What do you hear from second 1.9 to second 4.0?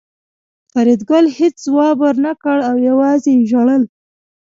ورنکړ او یوازې یې ژړل